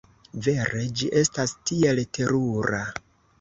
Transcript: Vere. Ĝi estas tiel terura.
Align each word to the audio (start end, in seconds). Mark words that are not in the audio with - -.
Vere. 0.45 0.85
Ĝi 1.01 1.09
estas 1.21 1.53
tiel 1.73 2.03
terura. 2.19 2.83